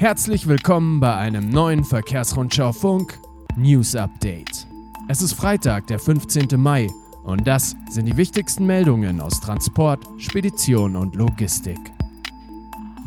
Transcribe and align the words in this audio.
Herzlich 0.00 0.48
willkommen 0.48 0.98
bei 0.98 1.14
einem 1.14 1.50
neuen 1.50 1.84
Verkehrsrundschau 1.84 2.72
Funk 2.72 3.20
News 3.54 3.94
Update. 3.94 4.66
Es 5.08 5.20
ist 5.20 5.34
Freitag, 5.34 5.88
der 5.88 5.98
15. 5.98 6.58
Mai 6.58 6.88
und 7.22 7.46
das 7.46 7.76
sind 7.90 8.06
die 8.06 8.16
wichtigsten 8.16 8.64
Meldungen 8.64 9.20
aus 9.20 9.42
Transport, 9.42 10.08
Spedition 10.16 10.96
und 10.96 11.16
Logistik. 11.16 11.78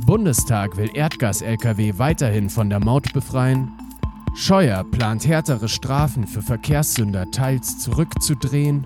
Bundestag 0.05 0.77
will 0.77 0.91
Erdgas-Lkw 0.93 1.97
weiterhin 1.97 2.51
von 2.51 2.69
der 2.69 2.79
Maut 2.79 3.11
befreien. 3.11 3.71
Scheuer 4.35 4.83
plant 4.83 5.27
härtere 5.27 5.69
Strafen 5.69 6.27
für 6.27 6.43
Verkehrssünder 6.43 7.31
teils 7.31 7.79
zurückzudrehen. 7.79 8.85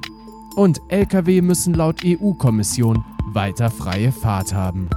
Und 0.55 0.79
Lkw 0.87 1.41
müssen 1.41 1.73
laut 1.73 2.03
EU-Kommission 2.05 3.03
weiter 3.33 3.69
freie 3.69 4.13
Fahrt 4.13 4.53
haben. 4.53 4.89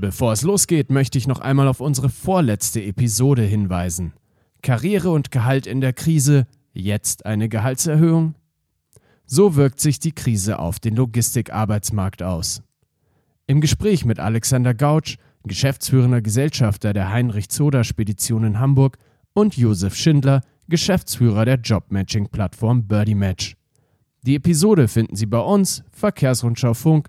Bevor 0.00 0.32
es 0.32 0.42
losgeht, 0.42 0.90
möchte 0.90 1.18
ich 1.18 1.26
noch 1.26 1.40
einmal 1.40 1.66
auf 1.66 1.80
unsere 1.80 2.08
vorletzte 2.08 2.80
Episode 2.82 3.42
hinweisen. 3.42 4.12
Karriere 4.62 5.10
und 5.10 5.32
Gehalt 5.32 5.66
in 5.66 5.80
der 5.80 5.92
Krise, 5.92 6.46
jetzt 6.72 7.26
eine 7.26 7.48
Gehaltserhöhung? 7.48 8.36
So 9.26 9.56
wirkt 9.56 9.80
sich 9.80 9.98
die 9.98 10.12
Krise 10.12 10.60
auf 10.60 10.78
den 10.78 10.94
Logistikarbeitsmarkt 10.94 12.22
aus. 12.22 12.62
Im 13.48 13.60
Gespräch 13.60 14.04
mit 14.04 14.20
Alexander 14.20 14.72
Gautsch, 14.72 15.16
geschäftsführender 15.42 16.22
Gesellschafter 16.22 16.92
der 16.92 17.10
Heinrich-Zoder-Spedition 17.10 18.44
in 18.44 18.60
Hamburg, 18.60 18.98
und 19.34 19.56
Josef 19.56 19.96
Schindler, 19.96 20.42
Geschäftsführer 20.68 21.44
der 21.44 21.56
Jobmatching-Plattform 21.56 22.86
Birdie 22.86 23.14
Match. 23.14 23.56
Die 24.22 24.36
Episode 24.36 24.86
finden 24.86 25.16
Sie 25.16 25.26
bei 25.26 25.40
uns, 25.40 25.82
Verkehrsrundschau 25.90 26.74
Funk, 26.74 27.08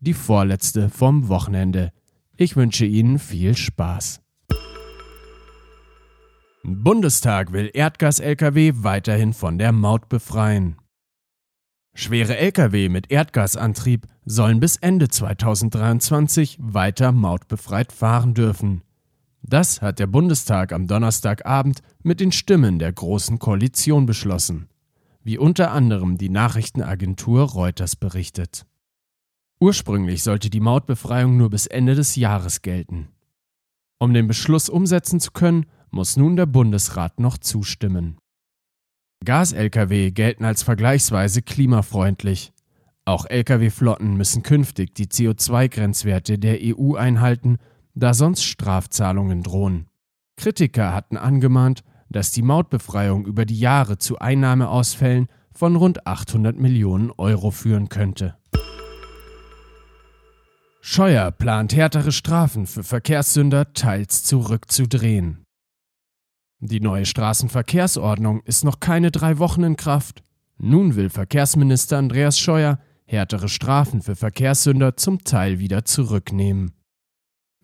die 0.00 0.14
vorletzte 0.14 0.88
vom 0.88 1.28
Wochenende. 1.28 1.92
Ich 2.36 2.56
wünsche 2.56 2.86
Ihnen 2.86 3.18
viel 3.18 3.56
Spaß. 3.56 4.20
Bundestag 6.64 7.52
will 7.52 7.70
Erdgas-Lkw 7.72 8.72
weiterhin 8.76 9.32
von 9.32 9.58
der 9.58 9.72
Maut 9.72 10.08
befreien. 10.08 10.76
Schwere 11.94 12.38
Lkw 12.38 12.88
mit 12.88 13.10
Erdgasantrieb 13.10 14.06
sollen 14.24 14.60
bis 14.60 14.76
Ende 14.76 15.08
2023 15.08 16.56
weiter 16.60 17.12
mautbefreit 17.12 17.92
fahren 17.92 18.32
dürfen. 18.32 18.82
Das 19.42 19.82
hat 19.82 19.98
der 19.98 20.06
Bundestag 20.06 20.72
am 20.72 20.86
Donnerstagabend 20.86 21.82
mit 22.02 22.20
den 22.20 22.32
Stimmen 22.32 22.78
der 22.78 22.92
Großen 22.92 23.38
Koalition 23.40 24.06
beschlossen, 24.06 24.68
wie 25.22 25.36
unter 25.36 25.72
anderem 25.72 26.16
die 26.16 26.30
Nachrichtenagentur 26.30 27.42
Reuters 27.42 27.96
berichtet. 27.96 28.64
Ursprünglich 29.62 30.24
sollte 30.24 30.50
die 30.50 30.58
Mautbefreiung 30.58 31.36
nur 31.36 31.48
bis 31.48 31.68
Ende 31.68 31.94
des 31.94 32.16
Jahres 32.16 32.62
gelten. 32.62 33.10
Um 34.00 34.12
den 34.12 34.26
Beschluss 34.26 34.68
umsetzen 34.68 35.20
zu 35.20 35.30
können, 35.30 35.66
muss 35.92 36.16
nun 36.16 36.34
der 36.34 36.46
Bundesrat 36.46 37.20
noch 37.20 37.38
zustimmen. 37.38 38.18
Gas-Lkw 39.24 40.10
gelten 40.10 40.44
als 40.44 40.64
vergleichsweise 40.64 41.42
klimafreundlich. 41.42 42.52
Auch 43.04 43.24
Lkw-Flotten 43.24 44.16
müssen 44.16 44.42
künftig 44.42 44.96
die 44.96 45.06
CO2-Grenzwerte 45.06 46.40
der 46.40 46.58
EU 46.60 46.96
einhalten, 46.96 47.58
da 47.94 48.14
sonst 48.14 48.42
Strafzahlungen 48.42 49.44
drohen. 49.44 49.86
Kritiker 50.36 50.92
hatten 50.92 51.16
angemahnt, 51.16 51.84
dass 52.08 52.32
die 52.32 52.42
Mautbefreiung 52.42 53.26
über 53.26 53.44
die 53.44 53.60
Jahre 53.60 53.96
zu 53.98 54.18
Einnahmeausfällen 54.18 55.28
von 55.52 55.76
rund 55.76 56.04
800 56.04 56.58
Millionen 56.58 57.12
Euro 57.12 57.52
führen 57.52 57.88
könnte. 57.88 58.41
Scheuer 60.84 61.30
plant 61.30 61.76
härtere 61.76 62.10
Strafen 62.10 62.66
für 62.66 62.82
Verkehrssünder 62.82 63.72
teils 63.72 64.24
zurückzudrehen. 64.24 65.44
Die 66.58 66.80
neue 66.80 67.06
Straßenverkehrsordnung 67.06 68.42
ist 68.46 68.64
noch 68.64 68.80
keine 68.80 69.12
drei 69.12 69.38
Wochen 69.38 69.62
in 69.62 69.76
Kraft. 69.76 70.24
Nun 70.58 70.96
will 70.96 71.08
Verkehrsminister 71.08 71.98
Andreas 71.98 72.36
Scheuer 72.36 72.80
härtere 73.04 73.48
Strafen 73.48 74.02
für 74.02 74.16
Verkehrssünder 74.16 74.96
zum 74.96 75.22
Teil 75.22 75.60
wieder 75.60 75.84
zurücknehmen. 75.84 76.72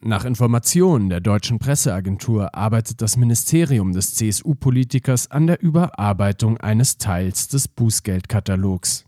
Nach 0.00 0.24
Informationen 0.24 1.08
der 1.08 1.20
deutschen 1.20 1.58
Presseagentur 1.58 2.54
arbeitet 2.54 3.02
das 3.02 3.16
Ministerium 3.16 3.94
des 3.94 4.14
CSU-Politikers 4.14 5.28
an 5.32 5.48
der 5.48 5.60
Überarbeitung 5.60 6.56
eines 6.58 6.98
Teils 6.98 7.48
des 7.48 7.66
Bußgeldkatalogs. 7.66 9.07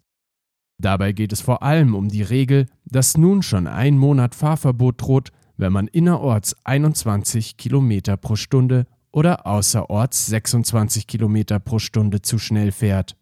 Dabei 0.80 1.12
geht 1.12 1.32
es 1.32 1.42
vor 1.42 1.62
allem 1.62 1.94
um 1.94 2.08
die 2.08 2.22
Regel, 2.22 2.66
dass 2.86 3.18
nun 3.18 3.42
schon 3.42 3.66
ein 3.66 3.98
Monat 3.98 4.34
Fahrverbot 4.34 5.02
droht, 5.02 5.30
wenn 5.58 5.74
man 5.74 5.88
innerorts 5.88 6.56
21 6.64 7.58
km 7.58 8.00
pro 8.18 8.34
Stunde 8.34 8.86
oder 9.12 9.46
außerorts 9.46 10.26
26 10.28 11.06
km 11.06 11.60
pro 11.62 11.78
Stunde 11.78 12.22
zu 12.22 12.38
schnell 12.38 12.72
fährt. 12.72 13.14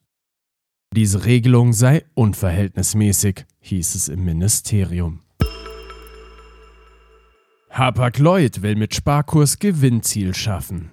Diese 0.95 1.25
Regelung 1.25 1.73
sei 1.73 2.05
unverhältnismäßig, 2.15 3.45
hieß 3.61 3.97
es 3.97 4.09
im 4.09 4.25
Ministerium. 4.25 5.21
Hapag-Lloyd 7.71 8.63
will 8.63 8.77
mit 8.77 8.95
Sparkurs 8.95 9.59
Gewinnziel 9.59 10.33
schaffen. 10.33 10.91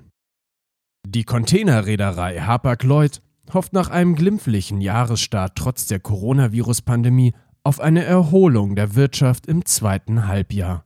Die 1.08 1.24
Containerreederei 1.24 2.40
Hapag-Lloyd 2.40 3.22
hofft 3.54 3.74
nach 3.74 3.90
einem 3.90 4.16
glimpflichen 4.16 4.82
Jahresstart 4.82 5.56
trotz 5.56 5.86
der 5.86 6.00
Coronavirus-Pandemie 6.00 7.34
auf 7.64 7.80
eine 7.80 8.04
Erholung 8.04 8.76
der 8.76 8.96
Wirtschaft 8.96 9.48
im 9.48 9.66
zweiten 9.66 10.28
Halbjahr. 10.28 10.86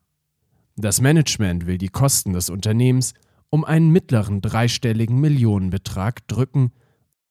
Das 0.76 1.02
Management 1.02 1.66
will 1.66 1.78
die 1.78 1.90
Kosten 1.90 2.34
des 2.34 2.50
Unternehmens 2.50 3.14
um 3.50 3.66
einen 3.66 3.90
mittleren 3.90 4.42
dreistelligen 4.42 5.20
Millionenbetrag 5.20 6.28
drücken, 6.28 6.72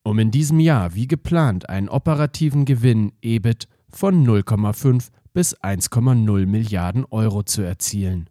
um 0.02 0.18
in 0.18 0.30
diesem 0.30 0.60
Jahr 0.60 0.94
wie 0.94 1.06
geplant 1.06 1.68
einen 1.68 1.88
operativen 1.88 2.64
Gewinn 2.64 3.12
EBIT 3.22 3.68
von 3.88 4.26
0,5 4.26 5.08
bis 5.32 5.56
1,0 5.56 6.46
Milliarden 6.46 7.04
Euro 7.06 7.42
zu 7.42 7.62
erzielen. 7.62 8.28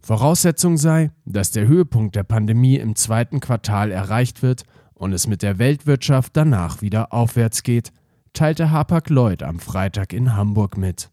Voraussetzung 0.00 0.76
sei, 0.76 1.10
dass 1.24 1.50
der 1.50 1.66
Höhepunkt 1.66 2.16
der 2.16 2.22
Pandemie 2.22 2.76
im 2.76 2.94
zweiten 2.94 3.40
Quartal 3.40 3.90
erreicht 3.90 4.42
wird 4.42 4.64
und 4.96 5.12
es 5.12 5.26
mit 5.26 5.42
der 5.42 5.58
Weltwirtschaft 5.58 6.36
danach 6.36 6.82
wieder 6.82 7.12
aufwärts 7.12 7.62
geht, 7.62 7.92
teilte 8.32 8.70
Hapag-Lloyd 8.70 9.42
am 9.42 9.60
Freitag 9.60 10.12
in 10.12 10.34
Hamburg 10.34 10.76
mit. 10.76 11.10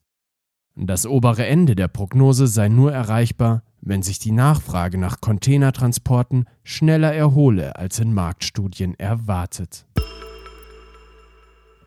Das 0.75 1.05
obere 1.05 1.45
Ende 1.45 1.75
der 1.75 1.87
Prognose 1.87 2.47
sei 2.47 2.67
nur 2.67 2.91
erreichbar, 2.91 3.63
wenn 3.81 4.01
sich 4.01 4.17
die 4.17 4.31
Nachfrage 4.31 4.97
nach 4.97 5.21
Containertransporten 5.21 6.45
schneller 6.63 7.13
erhole 7.13 7.75
als 7.75 7.99
in 7.99 8.13
Marktstudien 8.13 8.97
erwartet. 8.97 9.85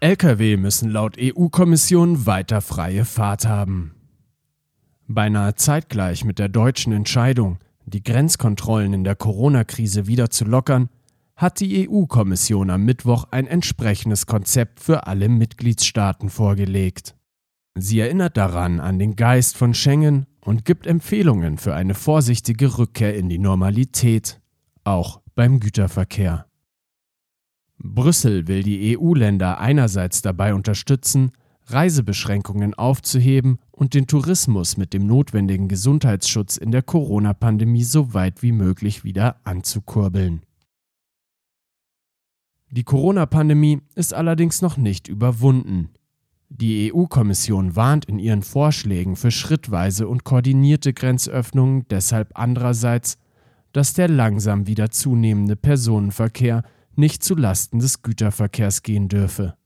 Lkw 0.01 0.57
müssen 0.59 0.91
laut 0.91 1.17
EU-Kommission 1.19 2.27
weiter 2.27 2.61
freie 2.61 3.05
Fahrt 3.05 3.47
haben. 3.47 3.95
Beinahe 5.09 5.55
zeitgleich 5.55 6.25
mit 6.25 6.39
der 6.39 6.49
deutschen 6.49 6.93
Entscheidung, 6.93 7.59
die 7.87 8.03
Grenzkontrollen 8.03 8.93
in 8.93 9.05
der 9.05 9.17
Corona-Krise 9.17 10.07
wieder 10.07 10.31
zu 10.31 10.45
lockern, 10.45 10.91
hat 11.37 11.61
die 11.61 11.89
EU-Kommission 11.89 12.71
am 12.71 12.85
Mittwoch 12.85 13.27
ein 13.31 13.47
entsprechendes 13.47 14.27
Konzept 14.27 14.81
für 14.81 15.07
alle 15.07 15.29
Mitgliedstaaten 15.29 16.31
vorgelegt. 16.31 17.15
Sie 17.75 18.01
erinnert 18.01 18.39
daran 18.39 18.81
an 18.81 18.99
den 18.99 19.17
Geist 19.17 19.59
von 19.59 19.75
Schengen 19.75 20.27
und 20.41 20.65
gibt 20.65 20.87
Empfehlungen 20.87 21.59
für 21.59 21.75
eine 21.75 21.93
vorsichtige 21.93 22.79
Rückkehr 22.79 23.15
in 23.15 23.29
die 23.29 23.39
Normalität, 23.39 24.41
auch 24.83 25.21
beim 25.35 25.61
Güterverkehr. 25.61 26.47
Brüssel 27.79 28.49
will 28.49 28.63
die 28.63 28.97
EU-Länder 28.97 29.61
einerseits 29.61 30.23
dabei 30.23 30.55
unterstützen, 30.55 31.33
Reisebeschränkungen 31.67 32.73
aufzuheben 32.73 33.59
und 33.73 33.93
den 33.93 34.07
Tourismus 34.07 34.79
mit 34.79 34.95
dem 34.95 35.07
notwendigen 35.07 35.69
Gesundheitsschutz 35.69 36.57
in 36.57 36.71
der 36.71 36.83
Corona-Pandemie 36.83 37.85
so 37.85 38.15
weit 38.15 38.43
wie 38.43 38.53
möglich 38.53 39.05
wieder 39.05 39.37
anzukurbeln. 39.45 40.46
Die 42.71 42.85
Corona-Pandemie 42.85 43.81
ist 43.95 44.13
allerdings 44.13 44.61
noch 44.61 44.77
nicht 44.77 45.09
überwunden. 45.09 45.91
Die 46.49 46.93
EU-Kommission 46.93 47.77
warnt 47.77 48.05
in 48.07 48.19
ihren 48.19 48.43
Vorschlägen 48.43 49.17
für 49.17 49.31
schrittweise 49.31 50.09
und 50.09 50.25
koordinierte 50.25 50.93
Grenzöffnungen 50.93 51.87
deshalb 51.89 52.31
andererseits, 52.35 53.19
dass 53.73 53.95
der 53.95 54.09
langsam 54.09 54.67
wieder 54.67 54.91
zunehmende 54.91 55.57
Personenverkehr 55.57 56.63
nicht 56.95 57.23
zu 57.23 57.35
Lasten 57.35 57.79
des 57.79 58.03
Güterverkehrs 58.03 58.83
gehen 58.83 59.09
dürfe. 59.09 59.57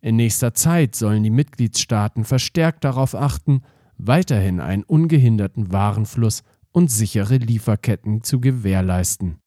In 0.00 0.16
nächster 0.16 0.54
Zeit 0.54 0.94
sollen 0.94 1.22
die 1.22 1.30
Mitgliedstaaten 1.30 2.24
verstärkt 2.24 2.84
darauf 2.84 3.14
achten, 3.14 3.62
weiterhin 3.96 4.60
einen 4.60 4.84
ungehinderten 4.84 5.72
Warenfluss 5.72 6.42
und 6.72 6.90
sichere 6.90 7.36
Lieferketten 7.36 8.22
zu 8.22 8.40
gewährleisten. 8.40 9.40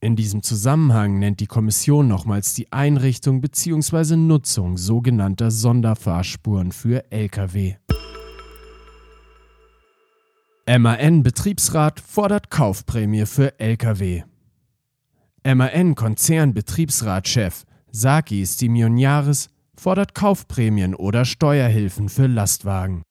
In 0.00 0.14
diesem 0.14 0.42
Zusammenhang 0.42 1.18
nennt 1.18 1.40
die 1.40 1.46
Kommission 1.46 2.06
nochmals 2.06 2.52
die 2.54 2.70
Einrichtung 2.70 3.40
bzw. 3.40 4.16
Nutzung 4.16 4.76
sogenannter 4.76 5.50
Sonderfahrspuren 5.50 6.72
für 6.72 7.10
Lkw. 7.10 7.76
MAN-Betriebsrat 10.68 12.00
fordert 12.00 12.50
Kaufprämie 12.50 13.24
für 13.24 13.58
Lkw. 13.58 14.24
MAN-Konzernbetriebsratschef 15.44 17.64
Saki 17.92 18.44
Stimioniaris 18.44 19.48
fordert 19.76 20.12
Kaufprämien 20.14 20.94
oder 20.94 21.24
Steuerhilfen 21.24 22.08
für 22.08 22.26
Lastwagen. 22.26 23.02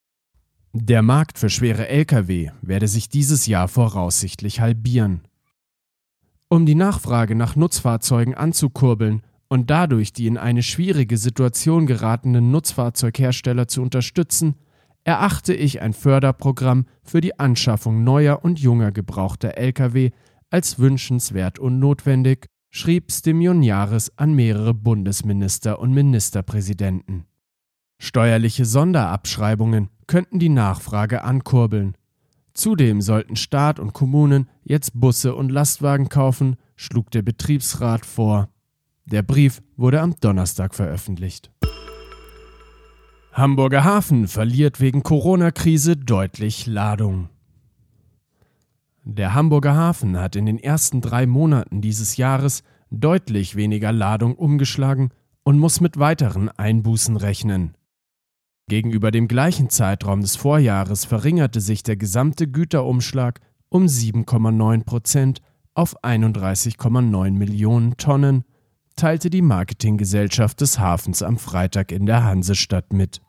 Der 0.73 1.01
Markt 1.01 1.39
für 1.39 1.49
schwere 1.49 1.87
Lkw 1.87 2.51
werde 2.61 2.89
sich 2.89 3.09
dieses 3.09 3.47
Jahr 3.47 3.69
voraussichtlich 3.69 4.59
halbieren. 4.59 5.21
Um 6.49 6.65
die 6.65 6.75
Nachfrage 6.75 7.35
nach 7.35 7.55
Nutzfahrzeugen 7.55 8.35
anzukurbeln 8.35 9.23
und 9.47 9.69
dadurch 9.69 10.13
die 10.13 10.27
in 10.27 10.37
eine 10.37 10.63
schwierige 10.63 11.17
Situation 11.17 11.87
geratenen 11.87 12.51
Nutzfahrzeughersteller 12.51 13.67
zu 13.67 13.81
unterstützen, 13.81 14.55
erachte 15.03 15.53
ich 15.53 15.81
ein 15.81 15.93
Förderprogramm 15.93 16.85
für 17.03 17.21
die 17.21 17.39
Anschaffung 17.39 18.03
neuer 18.03 18.43
und 18.43 18.59
junger 18.59 18.91
gebrauchter 18.91 19.57
Lkw 19.57 20.11
als 20.49 20.79
wünschenswert 20.79 21.59
und 21.59 21.79
notwendig, 21.79 22.47
schrieb 22.69 23.11
Stimioniaris 23.11 24.11
an 24.17 24.33
mehrere 24.33 24.73
Bundesminister 24.73 25.79
und 25.79 25.93
Ministerpräsidenten. 25.93 27.25
Steuerliche 27.99 28.65
Sonderabschreibungen 28.65 29.89
könnten 30.07 30.39
die 30.39 30.49
Nachfrage 30.49 31.23
ankurbeln. 31.23 31.95
Zudem 32.55 33.01
sollten 33.01 33.35
Staat 33.35 33.79
und 33.79 33.93
Kommunen 33.93 34.49
jetzt 34.63 34.99
Busse 34.99 35.35
und 35.35 35.51
Lastwagen 35.51 36.07
kaufen, 36.07 36.55
schlug 36.77 37.11
der 37.11 37.21
Betriebsrat 37.21 38.05
vor. 38.05 38.49
Der 39.05 39.21
Brief 39.21 39.61
wurde 39.75 40.01
am 40.01 40.15
Donnerstag 40.19 40.73
veröffentlicht. 40.73 41.51
Hamburger 43.33 43.83
Hafen 43.83 44.29
verliert 44.29 44.79
wegen 44.79 45.03
Corona-Krise 45.03 45.97
deutlich 45.97 46.65
Ladung. 46.65 47.27
Der 49.03 49.33
Hamburger 49.33 49.75
Hafen 49.75 50.17
hat 50.17 50.37
in 50.37 50.45
den 50.45 50.57
ersten 50.57 51.01
drei 51.01 51.25
Monaten 51.27 51.81
dieses 51.81 52.15
Jahres 52.15 52.63
deutlich 52.89 53.57
weniger 53.57 53.91
Ladung 53.91 54.33
umgeschlagen 54.35 55.11
und 55.43 55.59
muss 55.59 55.81
mit 55.81 55.99
weiteren 55.99 56.47
Einbußen 56.49 57.17
rechnen. 57.17 57.75
Gegenüber 58.67 59.11
dem 59.11 59.27
gleichen 59.27 59.69
Zeitraum 59.69 60.21
des 60.21 60.35
Vorjahres 60.35 61.05
verringerte 61.05 61.61
sich 61.61 61.83
der 61.83 61.97
gesamte 61.97 62.47
Güterumschlag 62.47 63.39
um 63.69 63.85
7,9 63.85 64.83
Prozent 64.83 65.41
auf 65.75 66.03
31,9 66.03 67.31
Millionen 67.31 67.97
Tonnen, 67.97 68.43
teilte 68.95 69.29
die 69.29 69.43
Marketinggesellschaft 69.43 70.61
des 70.61 70.79
Hafens 70.79 71.21
am 71.21 71.37
Freitag 71.37 71.91
in 71.91 72.07
der 72.07 72.23
Hansestadt 72.23 72.91
mit. 72.91 73.21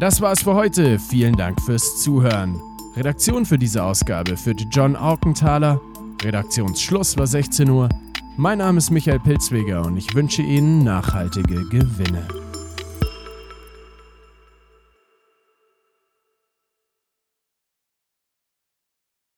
Das 0.00 0.20
war's 0.20 0.42
für 0.42 0.54
heute. 0.54 0.98
Vielen 0.98 1.36
Dank 1.36 1.60
fürs 1.62 2.02
Zuhören. 2.02 2.60
Redaktion 2.96 3.46
für 3.46 3.58
diese 3.58 3.84
Ausgabe 3.84 4.36
führte 4.36 4.64
John 4.70 4.96
Aukenthaler. 4.96 5.80
Redaktionsschluss 6.22 7.16
war 7.16 7.26
16 7.26 7.70
Uhr. 7.70 7.88
Mein 8.36 8.58
Name 8.58 8.78
ist 8.78 8.90
Michael 8.90 9.20
Pilzweger 9.20 9.86
und 9.86 9.96
ich 9.96 10.14
wünsche 10.14 10.42
Ihnen 10.42 10.82
nachhaltige 10.84 11.68
Gewinne. 11.68 12.41